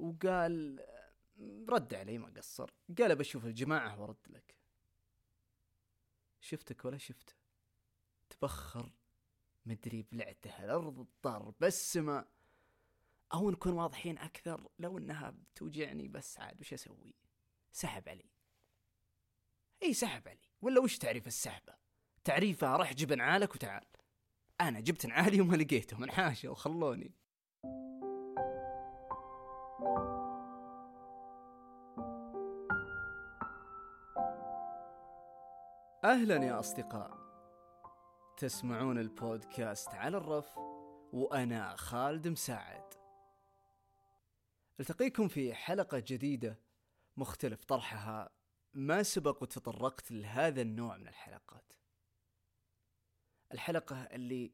[0.00, 0.86] وقال
[1.68, 2.70] رد علي ما قصر.
[2.98, 4.56] قال بشوف الجماعة ورد لك.
[6.40, 7.34] شفتك ولا شفته.
[8.30, 8.92] تبخر.
[9.66, 12.28] مدري بلعته الأرض الضرب السماء
[13.34, 17.14] أو نكون واضحين أكثر لو أنها بتوجعني بس عاد وش أسوي؟
[17.72, 18.30] سحب علي.
[19.82, 20.48] إي سحب علي.
[20.62, 21.74] ولا وش تعريف السحبة؟
[22.24, 23.86] تعريفها رح جيب نعالك وتعال.
[24.60, 27.14] أنا جبت نعالي وما لقيتهم انحاشوا وخلوني
[36.04, 37.18] أهلا يا أصدقاء.
[38.36, 40.58] تسمعون البودكاست على الرف
[41.12, 42.94] وأنا خالد مساعد.
[44.80, 46.58] ألتقيكم في حلقة جديدة
[47.16, 48.30] مختلف طرحها
[48.74, 51.72] ما سبق وتطرقت لهذا النوع من الحلقات
[53.52, 54.52] الحلقة اللي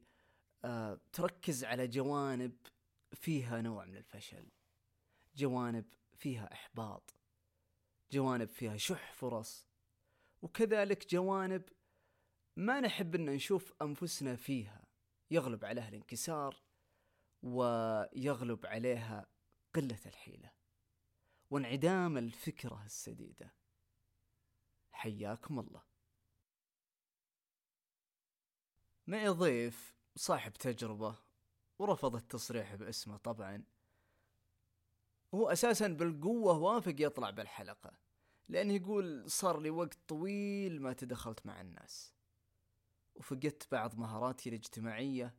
[0.64, 2.56] آه تركز على جوانب
[3.12, 4.55] فيها نوع من الفشل.
[5.36, 7.14] جوانب فيها إحباط
[8.12, 9.66] جوانب فيها شح فرص
[10.42, 11.62] وكذلك جوانب
[12.56, 14.86] ما نحب إن نشوف أنفسنا فيها.
[15.30, 16.62] يغلب عليها الانكسار
[17.42, 19.26] ويغلب عليها
[19.74, 20.52] قلة الحيلة
[21.50, 23.54] وانعدام الفكرة السديدة.
[24.92, 25.82] حياكم الله.
[29.06, 31.18] معي ضيف صاحب تجربة
[31.78, 33.64] ورفض التصريح باسمه طبعا.
[35.34, 37.98] هو أساسا بالقوة وافق يطلع بالحلقة
[38.48, 42.14] لأنه يقول صار لي وقت طويل ما تدخلت مع الناس.
[43.14, 45.34] وفقدت بعض مهاراتي الاجتماعية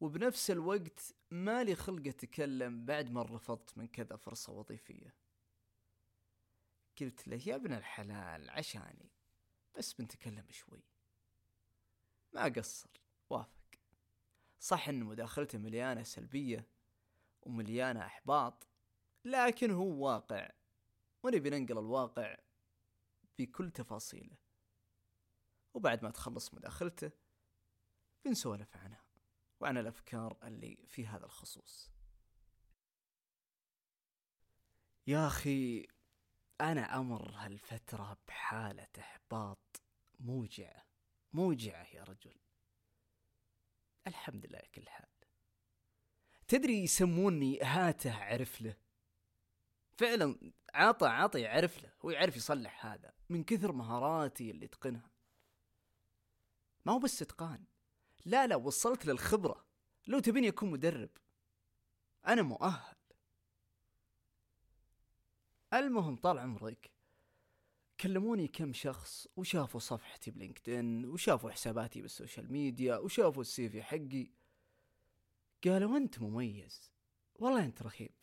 [0.00, 5.14] وبنفس الوقت مالي خلق أتكلم بعد ما رفضت من كذا فرصة وظيفية.
[7.00, 9.10] قلت له يا ابن الحلال عشاني
[9.76, 10.84] بس بنتكلم شوي.
[12.32, 12.90] ما قصر
[13.30, 13.60] وافق.
[14.60, 16.66] صح ان مداخلته مليانة سلبية
[17.42, 18.69] ومليانة إحباط
[19.24, 20.50] لكن هو واقع.
[21.22, 22.36] ونبي ننقل الواقع
[23.38, 24.36] بكل تفاصيله.
[25.74, 27.10] وبعد ما تخلص مداخلته
[28.24, 29.04] بنسولف عنها
[29.60, 31.90] وعن الأفكار اللي في هذا الخصوص.
[35.06, 35.86] يا أخي
[36.60, 39.82] أنا أمر هالفترة بحالة إحباط
[40.20, 40.86] موجعة
[41.32, 42.36] موجعة يا رجل.
[44.06, 45.10] الحمد لله كل حال.
[46.48, 48.76] تدري يسموني هاته عرف له
[50.00, 55.10] فعلا عطى عطى يعرف له هو يعرف يصلح هذا من كثر مهاراتي اللي اتقنها
[56.84, 57.64] ما هو بس إتقان.
[58.24, 59.64] لا لا وصلت للخبرة.
[60.06, 61.10] لو تبيني اكون مدرب.
[62.26, 62.96] أنا مؤهل.
[65.74, 66.90] المهم طال عمرك
[68.00, 73.82] كلموني كم شخص وشافوا صفحتي ب LinkedIn وشافوا حساباتي بال social media وشافوا ال CV
[73.82, 74.30] حقي.
[75.64, 76.90] قالوا أنت مميز.
[77.34, 78.19] والله أنت رهيب.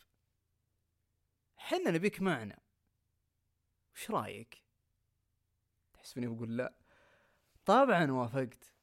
[1.58, 2.58] حنا نبيك معنا.
[3.94, 4.62] وش رايك؟
[5.94, 6.74] تحسبني بقول لا.
[7.64, 8.74] طبعا وافقت.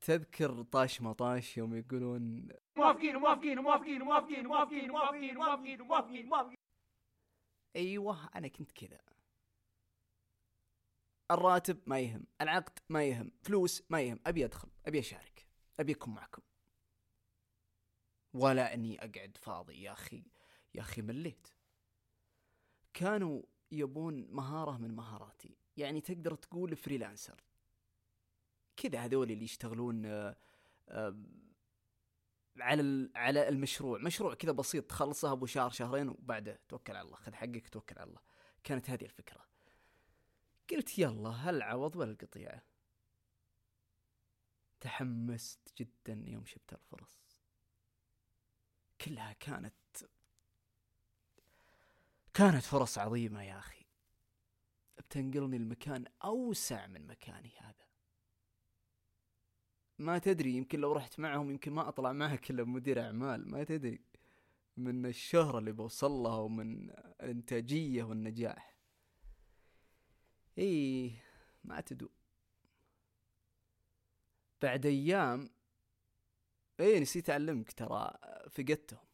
[0.00, 5.34] تذكر طاش مطاش يوم يقولون موافقين موافقين موافقين موافقين موافقين موافقين
[5.82, 6.56] موافقين موافقين.
[7.76, 9.00] أيوه أنا كنت كذا.
[11.30, 14.20] الراتب ما يهم العقد ما يهم فلوس ما يهم.
[14.26, 15.46] أبي أدخل أبي أشارك
[15.80, 16.42] أبي أكون معكم.
[18.34, 19.82] ولا أني أقعد فاضي.
[19.82, 20.24] يا أخي
[20.74, 21.48] يا أخي مليت.
[22.94, 23.42] كانوا
[23.72, 25.56] يبون مهارة من مهاراتي.
[25.76, 27.44] يعني تقدر تقول فريلانسر
[28.76, 30.36] كذا هذول اللي يشتغلون آه،
[30.88, 31.16] آه،
[32.58, 33.98] على على المشروع.
[33.98, 38.08] مشروع كذا بسيط تخلصه أبو شهر شهرين وبعده توكل على الله خذ حقك توكل على
[38.08, 38.20] الله.
[38.64, 39.46] كانت هذه الفكرة.
[40.70, 42.62] قلت يلا هل عوض ولا القطيعة؟
[44.80, 47.40] تحمست جدا يوم شفت الفرص.
[49.00, 49.74] كلها كانت
[52.34, 53.86] كانت فرص عظيمة يا أخي.
[54.98, 57.86] بتنقلني المكان أوسع من مكاني هذا.
[59.98, 64.00] ما تدري يمكن لو رحت معهم يمكن ما أطلع معك إلا مدير أعمال ما تدري.
[64.76, 68.76] من الشهرة اللي بوصل لها ومن الانتاجية والنجاح.
[70.58, 71.12] إي
[71.64, 72.08] ما تدو.
[74.62, 75.50] بعد أيام
[76.80, 78.10] إي نسيت أعلمك ترى
[78.50, 79.06] فقدتهم.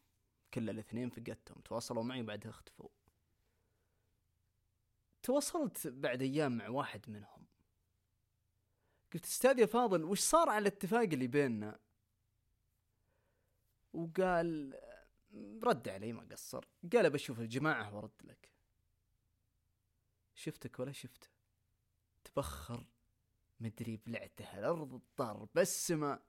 [0.53, 1.61] كل الاثنين فقدتهم.
[1.61, 2.89] تواصلوا معي بعدها اختفوا.
[5.23, 7.47] تواصلت بعد أيام مع واحد منهم.
[9.13, 11.79] قلت أستاذ يا فاضل وش صار على الاتفاق اللي بيننا؟
[13.93, 14.79] وقال
[15.63, 16.65] رد علي ما قصر.
[16.93, 18.51] قال بشوف الجماعة ورد لك.
[20.35, 21.27] شفتك ولا شفته
[22.23, 22.85] تبخر
[23.59, 26.21] مدري بلعته الأرض الضرب السماء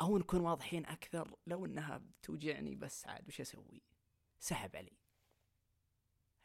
[0.00, 3.82] أو نكون واضحين أكثر لو أنها بتوجعني بس عاد وش أسوي؟
[4.38, 4.99] سحب علي.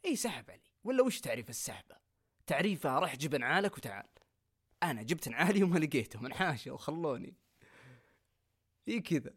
[0.06, 0.72] إي سحب علي.
[0.84, 1.96] ولا وش تعريف السحبة؟
[2.48, 4.10] تعريفها رح جبن عالك وتعال.
[4.84, 7.36] أنا جبت نعالي وما لقيتهم انحاشوا وخلوني
[8.88, 9.34] إي كذا.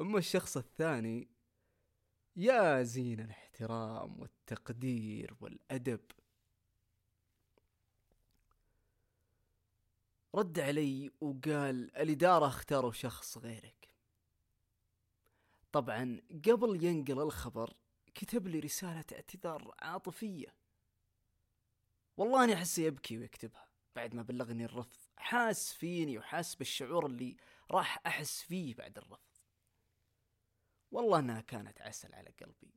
[0.00, 1.28] أما الشخص الثاني
[2.36, 6.00] يا زين الاحترام والتقدير والأدب.
[10.34, 13.91] رد علي وقال الإدارة اختاروا شخص غيرك.
[15.72, 17.74] طبعا قبل ينقل الخبر
[18.14, 20.54] كتب لي رسالة اعتذار عاطفية.
[22.16, 23.68] والله اني احسه يبكي ويكتبها.
[23.96, 27.36] بعد ما بلغني الرفض حاس فيني وحاس بالشعور اللي
[27.70, 29.36] راح أحس فيه بعد الرفض.
[30.90, 32.74] والله أنها كانت عسل على قلبي.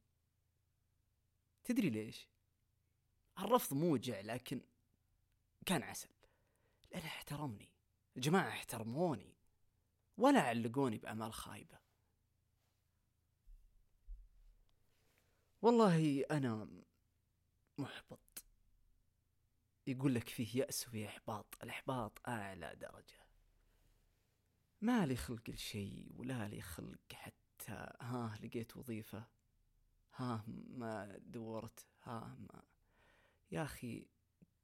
[1.64, 2.30] تدري ليش؟
[3.40, 4.62] الرفض موجع لكن
[5.66, 6.10] كان عسل.
[6.92, 7.72] لأنه احترمني.
[8.18, 9.36] الجماعة احترموني.
[10.18, 11.80] ولا علقوني بأعمال خايبة.
[15.66, 16.68] والله أنا
[17.78, 18.46] محبط.
[19.88, 21.58] يقول لك فيه يأس وفيه إحباط.
[21.64, 23.26] الإحباط أعلى درجة.
[24.82, 27.88] ما لي خلق لشيء ولا لي خلق حتى.
[28.02, 29.26] ها لقيت وظيفة.
[30.16, 31.88] ها ما دورت.
[32.04, 32.64] ها ما.
[33.52, 34.08] يا أخي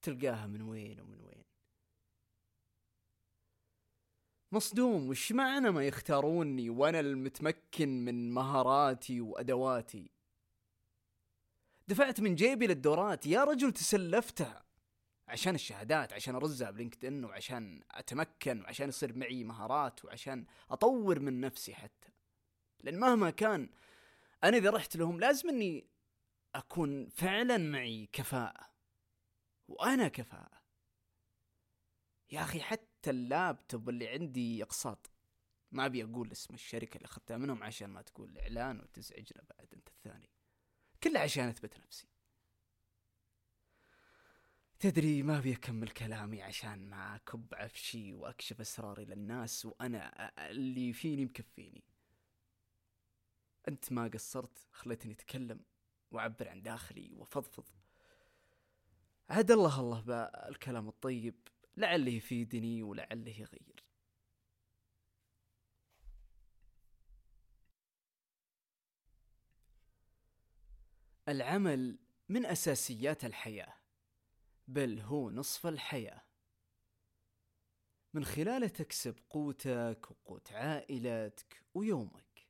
[0.01, 1.45] تلقاها من وين ومن وين؟
[4.51, 5.09] مصدوم.
[5.09, 10.20] وش معنى ما يختاروني وأنا المتمكن من مهاراتي وأدواتي؟
[11.87, 14.65] دفعت من جيبي للدورات يا رجل تسلفتها.
[15.27, 21.41] عشان الشهادات عشان أرزها بلينكد ان وعشان أتمكن وعشان يصير معي مهارات وعشان أطور من
[21.41, 22.09] نفسي حتى.
[22.79, 23.69] لأن مهما كان
[24.43, 25.87] أنا إذا رحت لهم لازم إني
[26.55, 28.71] أكون فعلا معي كفاءة.
[29.67, 30.61] وأنا كفاءة.
[32.31, 35.11] يا أخي حتى اللابتوب اللي عندي اقساط
[35.71, 39.87] ما أبي أقول اسم الشركة اللي أخذتها منهم عشان ما تقول إعلان وتزعجنا بعد أنت
[39.87, 40.29] الثاني.
[41.03, 42.07] كله عشان أثبت نفسي.
[44.79, 51.25] تدري ما ابي أكمل كلامي عشان ما أكب عفشي وأكشف أسراري للناس وأنا اللي فيني
[51.25, 51.83] مكفيني.
[53.67, 55.59] أنت ما قصرت خليتني أتكلم
[56.11, 57.65] وأعبر عن داخلي وفضفض.
[59.29, 63.80] عاد الله الله بالكلام الطيب لعله يفيدني ولعله يغير.
[71.27, 71.97] العمل
[72.29, 73.73] من أساسيات الحياة
[74.67, 76.21] بل هو نصف الحياة.
[78.13, 82.47] من خلاله تكسب قوتك وقوت عائلتك ويومك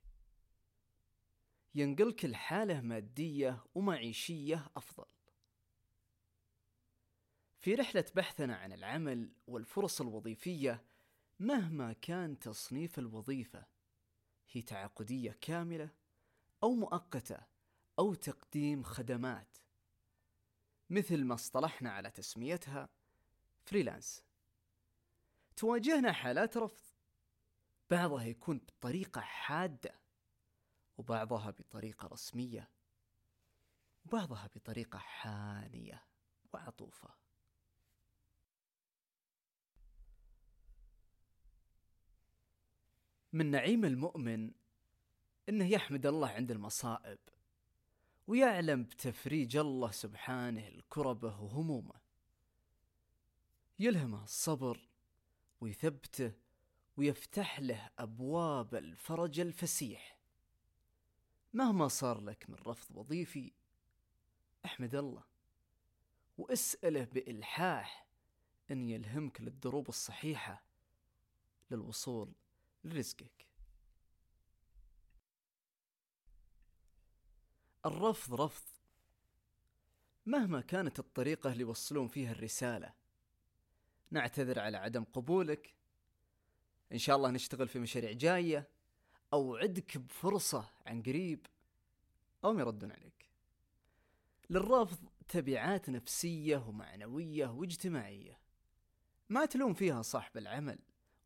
[1.75, 5.07] ينقلك الحاله مادية ومعيشية أفضل.
[7.59, 10.83] في رحلة بحثنا عن العمل والفرص الوظيفية
[11.39, 13.65] مهما كان تصنيف الوظيفة
[14.51, 15.89] هي تعاقدية كاملة
[16.63, 17.50] أو مؤقتة.
[18.01, 19.57] أو تقديم خدمات.
[20.89, 22.89] مثل ما اصطلحنا على تسميتها
[23.65, 24.23] فريلانس.
[25.55, 26.95] تواجهنا حالات رفض.
[27.89, 29.99] بعضها يكون بطريقة حادة
[30.97, 32.69] وبعضها بطريقة رسمية
[34.05, 36.05] وبعضها بطريقة حانية
[36.53, 37.09] وعطوفة.
[43.33, 44.51] من نعيم المؤمن
[45.49, 47.19] إنه يحمد الله عند المصائب.
[48.31, 52.01] ويعلم بتفريج الله سبحانه لكربه وهمومه.
[53.79, 54.89] يلهمه الصبر
[55.61, 56.31] ويثبته
[56.97, 60.17] ويفتح له أبواب الفرج الفسيح.
[61.53, 63.51] مهما صار لك من رفض وظيفي
[64.65, 65.23] أحمد الله
[66.37, 68.07] وأسأله بإلحاح
[68.71, 70.63] إن يلهمك للدروب الصحيحة
[71.71, 72.31] للوصول
[72.83, 73.50] لرزقك.
[77.85, 78.67] الرفض رفض.
[80.25, 82.93] مهما كانت الطريقة اللي يوصلون فيها الرسالة
[84.11, 85.75] نعتذر على عدم قبولك.
[86.91, 88.69] إن شاء الله نشتغل في مشاريع جاية.
[89.33, 91.47] أوعدك بفرصة عن قريب
[92.45, 93.29] أو يردون عليك.
[94.49, 98.39] للرفض تبعات نفسية ومعنوية واجتماعية.
[99.29, 100.79] ما تلوم فيها صاحب العمل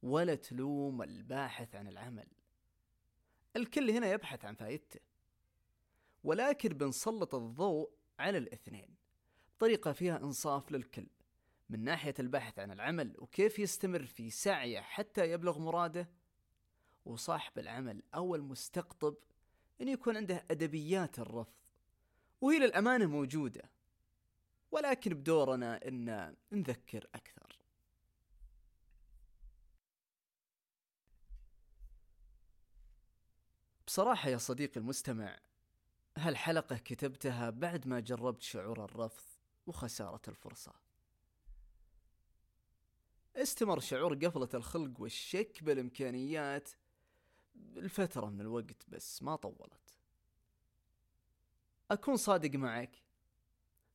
[0.03, 2.27] ولا تلوم الباحث عن العمل.
[3.55, 4.99] الكل هنا يبحث عن فائدته.
[6.25, 7.89] ولكن بنسلط الضوء
[8.19, 8.95] على الاثنين.
[9.57, 11.07] بطريقة فيها إنصاف للكل
[11.69, 16.09] من ناحية البحث عن العمل وكيف يستمر في سعيه حتى يبلغ مراده
[17.05, 19.15] وصاحب العمل أو المستقطب
[19.81, 21.53] أن يكون عنده أدبيات الرفض
[22.41, 23.69] وهي للأمانة موجودة
[24.71, 27.59] ولكن بدورنا أن نذكر أكثر.
[33.87, 35.39] بصراحة يا صديقي المستمع
[36.17, 39.23] هالحلقة كتبتها بعد ما جربت شعور الرفض
[39.67, 40.73] وخسارة الفرصة.
[43.35, 46.69] استمر شعور قفلة الخلق والشك بالإمكانيات.
[47.55, 49.99] لفترة من الوقت بس ما طولت.
[51.91, 52.91] أكون صادق معك.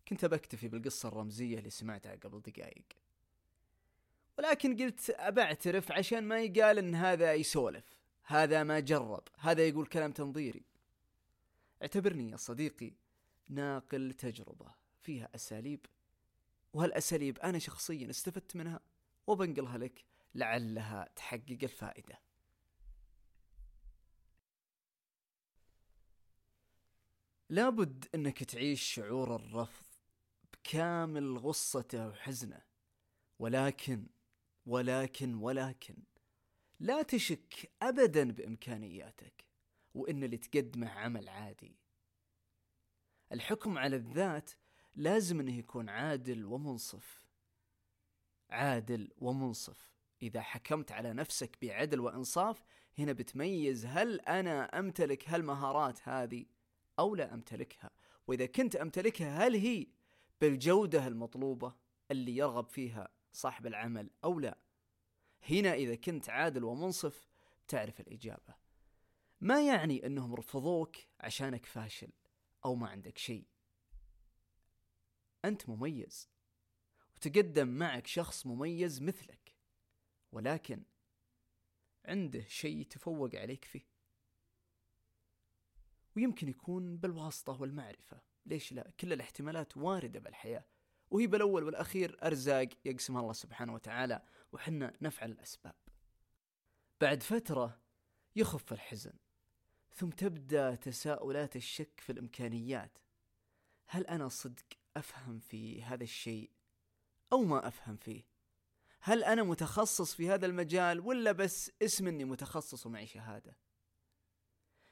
[0.08, 2.86] كنت بكتفي بالقصة الرمزية اللي سمعتها قبل دقايق.
[4.38, 7.84] ولكن قلت أبعترف عشان ما يقال إن هذا يسولف.
[8.24, 9.22] هذا ما جرب.
[9.38, 10.64] هذا يقول كلام تنظيري.
[11.82, 12.92] اعتبرني يا صديقي
[13.48, 15.86] ناقل تجربة فيها أساليب
[16.72, 18.80] وهالأساليب أنا شخصيا استفدت منها
[19.26, 22.20] وبنقلها لك لعلها تحقق الفائدة.
[27.48, 29.86] لابد أنك تعيش شعور الرفض
[30.52, 32.62] بكامل غصته وحزنه.
[33.38, 34.06] ولكن
[34.66, 35.96] ولكن ولكن
[36.80, 39.49] لا تشك ابدا بإمكانياتك.
[39.94, 41.76] وإن اللي تقدمه عمل عادي.
[43.32, 44.50] الحكم على الذات
[44.94, 47.24] لازم إنه يكون عادل ومنصف.
[48.50, 49.90] عادل ومنصف.
[50.22, 52.64] إذا حكمت على نفسك بعدل وإنصاف
[52.98, 56.44] هنا بتميز هل أنا أمتلك هالمهارات هذه
[56.98, 57.90] أو لا أمتلكها.
[58.26, 59.86] وإذا كنت أمتلكها هل هي
[60.40, 61.74] بالجودة المطلوبة
[62.10, 64.58] اللي يرغب فيها صاحب العمل أو لا؟
[65.50, 67.28] هنا إذا كنت عادل ومنصف
[67.68, 68.54] تعرف الإجابة.
[69.40, 72.12] ما يعني أنهم رفضوك عشانك فاشل
[72.64, 73.46] أو ما عندك شيء.
[75.44, 76.30] أنت مميز
[77.16, 79.56] وتقدم معك شخص مميز مثلك
[80.32, 80.82] ولكن
[82.04, 83.86] عنده شيء تفوق عليك فيه.
[86.16, 88.20] ويمكن يكون بالواسطة والمعرفة.
[88.46, 90.64] ليش لا؟ كل الاحتمالات واردة بالحياة
[91.10, 95.74] وهي بالأول والأخير أرزاق يقسمها الله سبحانه وتعالى وحنا نفعل الأسباب.
[97.00, 97.80] بعد فترة
[98.36, 99.12] يخف الحزن.
[99.92, 102.98] ثم تبدأ تساؤلات الشك في الإمكانيات.
[103.86, 104.66] هل أنا صدق
[104.96, 106.50] أفهم في هذا الشيء
[107.32, 108.22] أو ما أفهم فيه؟
[109.00, 113.56] هل أنا متخصص في هذا المجال ولا بس اسم أني متخصص ومعي شهادة؟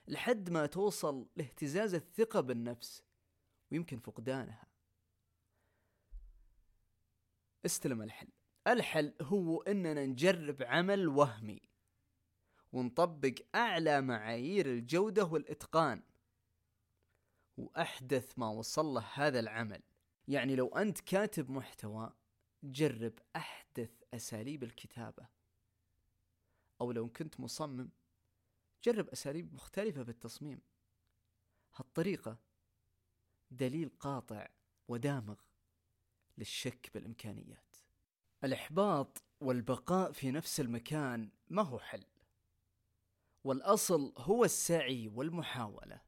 [0.08, 3.02] لحد ما توصل لاهتزاز الثقة بالنفس
[3.72, 4.66] ويمكن فقدانها.
[7.66, 8.28] استلم الحل
[8.66, 11.68] الحل هو أننا نجرب عمل وهمي.
[12.72, 16.02] ونطبق أعلى معايير الجودة والإتقان.
[17.56, 19.82] وأحدث ما وصل له هذا العمل.
[20.28, 22.12] يعني لو أنت كاتب محتوى
[22.62, 25.28] جرب أحدث أساليب الكتابة.
[26.80, 27.90] أو لو كنت مصمم
[28.84, 30.60] جرب أساليب مختلفة بالتصميم.
[31.74, 32.38] هالطريقة
[33.50, 34.48] دليل قاطع
[34.88, 35.36] ودامغ
[36.38, 37.76] للشك بالإمكانيات.
[38.44, 42.04] الإحباط والبقاء في نفس المكان ما هو حل.
[43.44, 46.00] والأصل هو السعي والمحاولة.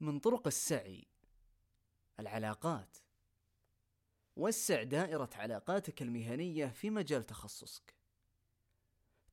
[0.00, 1.06] من طرق السعي
[2.20, 2.96] العلاقات.
[4.36, 7.94] وسع دائرة علاقاتك المهنية في مجال تخصصك.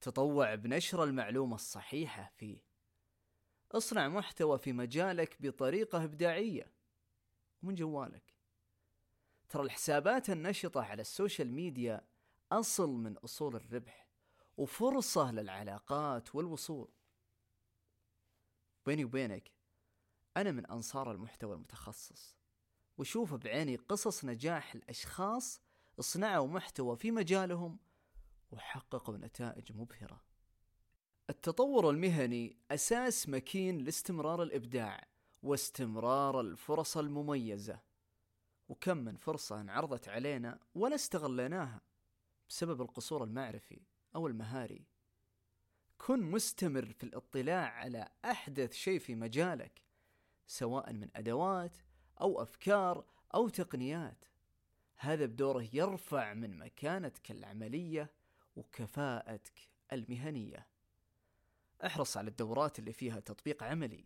[0.02, 2.64] تطوع بنشر المعلومة الصحيحة فيه.
[3.72, 6.72] اصنع محتوى في مجالك بطريقة إبداعية
[7.64, 8.34] من جوالك.
[9.50, 12.08] ترى الحسابات النشطة على السوشيال ميديا
[12.52, 14.03] أصل من أصول الربح.
[14.58, 16.92] وفرصة للعلاقات والوصول.
[18.86, 19.52] بيني وبينك
[20.38, 22.38] أنا من أنصار المحتوى المتخصص
[22.98, 25.62] وشوف بعيني قصص نجاح الأشخاص
[26.00, 27.80] صنعوا محتوى في مجالهم
[28.52, 30.24] وحققوا نتائج مبهرة.
[31.30, 35.08] التطور المهني أساس مكين لاستمرار الإبداع
[35.44, 37.80] واستمرار الفرص المميزة.
[38.70, 41.82] وكم من فرصة انعرضت علينا ولا استغليناها
[42.50, 43.82] بسبب القصور المعرفي
[44.16, 44.86] أو المهاري.
[45.98, 49.82] كن مستمر في الاطلاع على أحدث شيء في مجالك
[50.48, 51.78] سواء من أدوات
[52.22, 54.26] أو أفكار أو تقنيات.
[54.98, 58.12] هذا بدوره يرفع من مكانتك العملية
[58.56, 60.68] وكفاءتك المهنية.
[61.86, 64.06] احرص على الدورات اللي فيها تطبيق عملي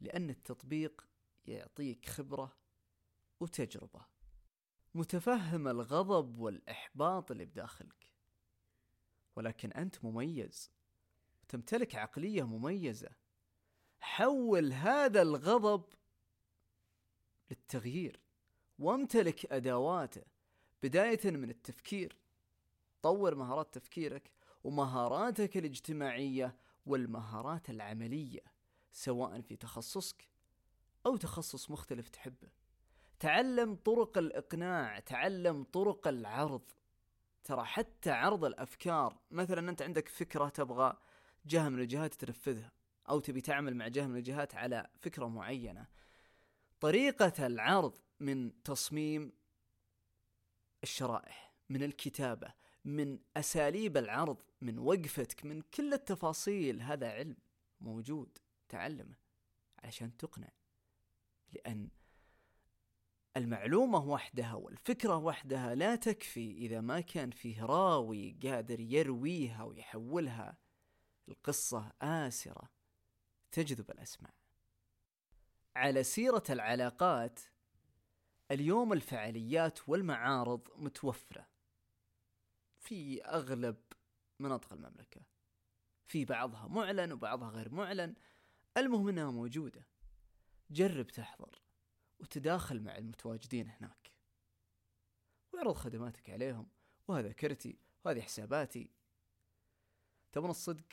[0.00, 1.06] لأن التطبيق
[1.46, 2.56] يعطيك خبرة
[3.40, 4.06] وتجربة.
[4.94, 8.08] متفهم الغضب والإحباط اللي بداخلك.
[9.38, 10.70] ولكن أنت مميز.
[11.48, 13.10] تمتلك عقلية مميزة.
[14.00, 15.84] حول هذا الغضب
[17.50, 18.20] للتغيير.
[18.78, 20.22] وامتلك أدواته.
[20.82, 22.16] بداية من التفكير.
[23.02, 24.30] طور مهارات تفكيرك
[24.64, 28.42] ومهاراتك الاجتماعية والمهارات العملية.
[28.92, 30.28] سواء في تخصصك
[31.06, 32.48] أو تخصص مختلف تحبه.
[33.20, 34.98] تعلم طرق الإقناع.
[34.98, 36.70] تعلم طرق العرض.
[37.48, 40.96] ترى حتى عرض الأفكار مثلا أنت عندك فكرة تبغى
[41.46, 42.72] جهة من الجهات تنفذها
[43.08, 45.86] أو تبي تعمل مع جهة من الجهات على فكرة معينة.
[46.80, 49.32] طريقة العرض من تصميم
[50.82, 52.52] الشرائح من الكتابة
[52.84, 57.36] من أساليب العرض من وقفتك من كل التفاصيل هذا علم
[57.80, 58.38] موجود
[58.68, 59.14] تعلمه
[59.78, 60.50] علشان تقنع.
[61.52, 61.88] لأن
[63.38, 70.58] المعلومة وحدها والفكرة وحدها لا تكفي إذا ما كان فيه راوي قادر يرويها ويحولها.
[71.28, 72.70] القصة آسرة
[73.52, 74.32] تجذب الأسماع
[75.76, 77.40] على سيرة العلاقات
[78.50, 81.48] اليوم الفعاليات والمعارض متوفرة
[82.78, 83.76] في أغلب
[84.38, 85.20] مناطق المملكة.
[86.06, 88.14] في بعضها معلن وبعضها غير معلن.
[88.76, 89.86] المهم إنها موجودة.
[90.70, 91.67] جرب تحضر.
[92.20, 94.12] وتداخل مع المتواجدين هناك.
[95.52, 96.68] واعرض خدماتك عليهم
[97.08, 98.90] وهذا كرتي وهذه حساباتي.
[100.32, 100.84] تبون الصدق؟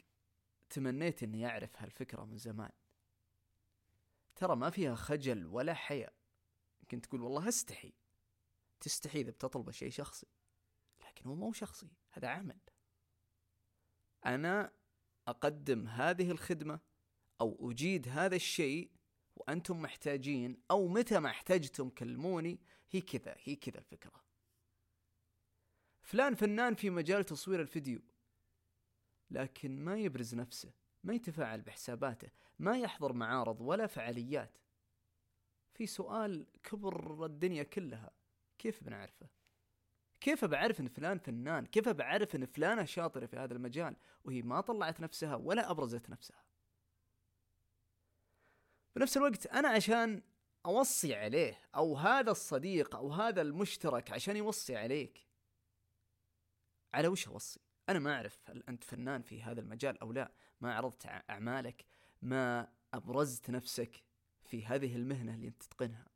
[0.69, 2.71] تمنيت إني أعرف هالفكرة من زمان.
[4.35, 6.13] ترى ما فيها خجل ولا حياء.
[6.79, 7.93] يمكن تقول والله أستحي.
[8.79, 10.27] تستحي إذا بتطلب شيء شخصي.
[11.07, 12.59] لكن هو مو شخصي هذا عمل.
[14.25, 14.71] أنا
[15.27, 16.79] أقدم هذه الخدمة
[17.41, 18.91] أو أجيد هذا الشيء
[19.35, 22.59] وأنتم محتاجين أو متى ما احتجتم كلموني
[22.91, 24.23] هي كذا هي كذا الفكرة.
[26.01, 28.01] فلان فنان في مجال تصوير الفيديو.
[29.31, 30.73] لكن ما يبرز نفسه
[31.03, 34.57] ما يتفاعل بحساباته ما يحضر معارض ولا فعاليات.
[35.73, 38.11] في سؤال كبر الدنيا كلها
[38.57, 39.27] كيف بنعرفه؟
[40.21, 44.61] كيف بعرف إن فلان فنان؟ كيف بعرف إن فلانة شاطرة في هذا المجال؟ وهي ما
[44.61, 46.44] طلعت نفسها ولا أبرزت نفسها.
[48.95, 50.21] بنفس الوقت أنا عشان
[50.65, 55.27] أوصي عليه أو هذا الصديق أو هذا المشترك عشان يوصي عليك.
[56.93, 57.59] على وش أوصي؟
[57.89, 60.31] أنا ما أعرف هل أنت فنان في هذا المجال أو لا.
[60.61, 61.85] ما عرضت أعمالك
[62.21, 64.03] ما أبرزت نفسك
[64.43, 66.07] في هذه المهنة اللي أنت تتقنها.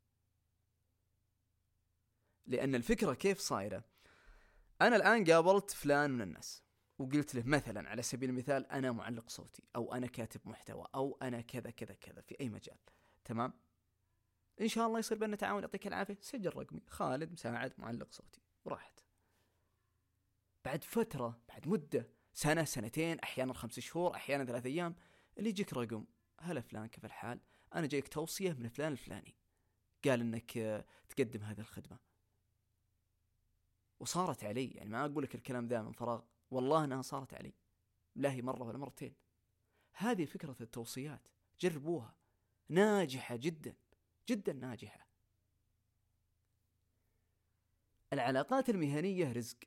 [2.46, 3.84] لأن الفكرة كيف صايرة؟
[4.82, 6.62] أنا الآن قابلت فلان من الناس.
[7.00, 11.40] وقلت له مثلا على سبيل المثال أنا معلق صوتي أو أنا كاتب محتوى أو أنا
[11.40, 12.78] كذا كذا كذا في أي مجال
[13.24, 13.52] تمام؟
[14.60, 16.18] إن شاء الله يصير بيننا تعاون يعطيك العافية.
[16.20, 16.82] سجل رقمي.
[16.88, 18.40] خالد مساعد معلق صوتي.
[18.64, 19.00] وراحت
[20.64, 24.94] بعد فترة بعد مدة سنة سنتين أحيانا خمس شهور أحيانا ثلاث أيام
[25.38, 26.04] اللي يجيك رقم.
[26.40, 27.40] هلا فلان كيف الحال؟
[27.74, 29.34] أنا جايك توصية من فلان الفلاني.
[30.04, 30.52] قال إنك
[31.08, 31.98] تقدم هذه الخدمة.
[34.00, 34.66] وصارت علي.
[34.66, 36.22] يعني ما أقول لك الكلام ذا من فراغ.
[36.50, 37.52] والله أنها صارت علي.
[38.14, 39.14] لا هي مرة ولا مرتين.
[39.92, 41.28] هذه فكرة التوصيات.
[41.60, 42.16] جربوها.
[42.68, 43.76] ناجحة جدا.
[44.28, 45.06] جدا ناجحة.
[48.12, 49.58] العلاقات المهنية رزق.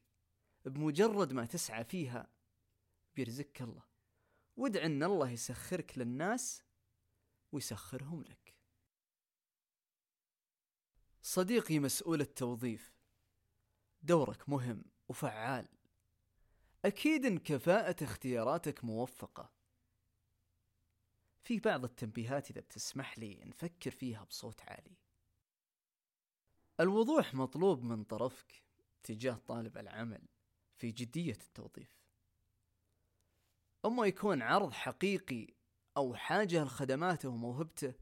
[0.66, 2.28] بمجرد ما تسعى فيها
[3.16, 3.84] بيرزقك الله.
[4.58, 6.64] وادع أن الله يسخرك للناس
[7.52, 8.56] ويسخرهم لك.
[11.22, 12.94] صديقي مسؤول التوظيف.
[14.02, 15.68] دورك مهم وفعال.
[16.86, 19.52] أكيد إن كفاءة اختياراتك موفقة.
[21.44, 24.98] في بعض التنبيهات إذا بتسمح لي نفكر فيها بصوت عالي.
[26.80, 28.64] الوضوح مطلوب من طرفك
[29.04, 30.28] تجاه طالب العمل
[30.76, 32.04] في جدية التوظيف.
[33.86, 35.48] أما يكون عرض حقيقي
[35.98, 37.94] أو حاجة لخدماته وموهبته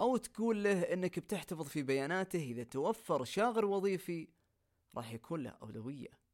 [0.00, 4.28] أو تقول له أنك بتحتفظ في بياناته إذا توفر شاغر وظيفي
[4.96, 6.29] راح يكون له أولوية.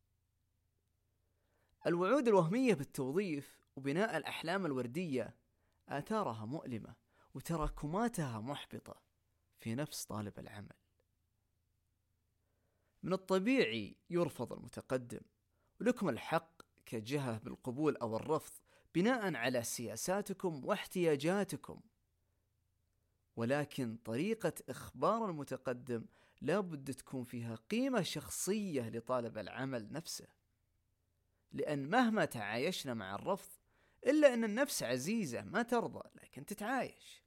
[1.86, 5.36] الوعود الوهمية بالتوظيف وبناء الأحلام الوردية
[5.88, 6.94] آثارها مؤلمة
[7.34, 9.02] وتراكماتها محبطة
[9.60, 10.76] في نفس طالب العمل.
[13.02, 15.20] من الطبيعي يرفض المتقدم
[15.80, 18.52] ولكم الحق كجهة بالقبول أو الرفض
[18.94, 21.80] بناء على سياساتكم واحتياجاتكم.
[23.36, 26.06] ولكن طريقة إخبار المتقدم
[26.40, 30.26] لابد تكون فيها قيمة شخصية لطالب العمل نفسه.
[31.52, 33.50] لأن مهما تعايشنا مع الرفض
[34.06, 37.22] إلا أن النفس عزيزة ما ترضى لكن تتعايش.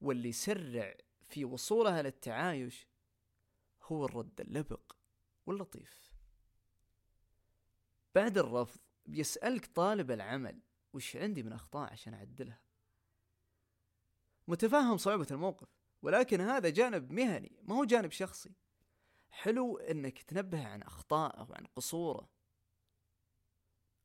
[0.00, 0.94] واللي يسرع
[1.28, 2.86] في وصولها للتعايش
[3.82, 4.96] هو الرد اللبق
[5.46, 6.12] واللطيف.
[8.14, 10.60] بعد الرفض بيسألك طالب العمل
[10.92, 12.60] وش عندي من أخطاء عشان أعدلها؟
[14.48, 15.68] متفهم صعوبة الموقف
[16.02, 18.52] ولكن هذا جانب مهني ما هو جانب شخصي.
[19.30, 22.28] حلو إنك تنبه عن أخطائه وعن قصوره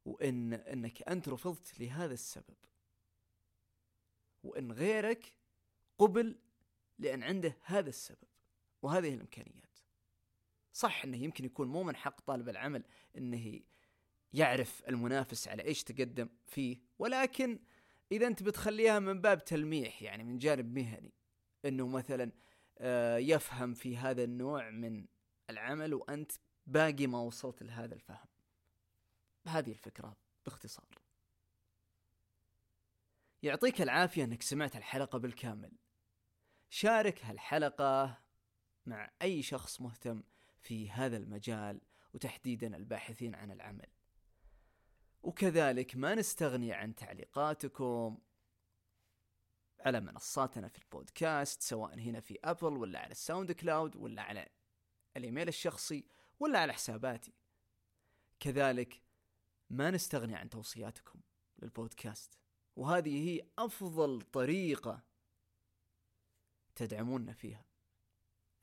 [0.06, 2.58] وإن إنك أنت رفضت لهذا السبب.
[4.44, 5.34] وإن غيرك
[5.98, 6.40] قبل
[7.00, 8.28] لأن عنده هذا السبب
[8.82, 9.80] وهذه الإمكانيات.
[10.74, 12.84] صح إنه يمكن يكون مو من حق طالب العمل
[13.18, 13.60] إنه
[14.34, 17.60] يعرف المنافس على إيش تقدم فيه ولكن
[18.12, 21.14] إذا أنت بتخليها من باب تلميح يعني من جانب مهني
[21.66, 22.32] إنه مثلا
[22.78, 25.06] آه، يفهم في هذا النوع من
[25.50, 26.32] العمل وأنت
[26.66, 28.33] باقي ما وصلت لهذا الفهم.
[29.48, 30.88] هذه الفكرة باختصار.
[33.44, 35.72] يعطيك العافية إنك سمعت الحلقة بالكامل.
[36.70, 38.18] شارك هالحلقة
[38.86, 40.24] مع أي شخص مهتم
[40.62, 41.82] في هذا المجال
[42.14, 43.88] وتحديدا الباحثين عن العمل.
[45.24, 48.18] وكذلك ما نستغني عن تعليقاتكم
[49.80, 54.50] على منصاتنا في البودكاست سواء هنا في أبل ولا على ال SoundCloud ولا على
[55.18, 56.06] الإيميل الشخصي
[56.40, 57.34] ولا على حساباتي.
[58.40, 59.02] كذلك
[59.74, 61.20] ما نستغني عن توصياتكم
[61.62, 62.38] للبودكاست.
[62.76, 65.04] وهذه هي أفضل طريقة
[66.76, 67.66] تدعمونا فيها.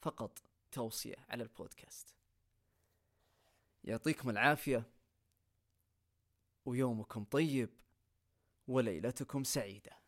[0.02, 0.38] فقط
[0.72, 2.14] توصية على البودكاست.
[3.84, 4.90] يعطيكم العافية.
[6.64, 7.70] ويومكم طيب.
[8.68, 9.99] وليلتكم سعيدة.